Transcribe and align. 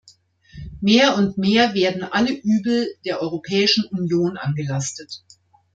Mehr 0.79 1.15
und 1.15 1.37
mehr 1.37 1.75
werden 1.75 2.01
alle 2.03 2.33
Übel 2.33 2.87
der 3.05 3.21
Europäischen 3.21 3.85
Union 3.85 4.35
angelastet. 4.35 5.23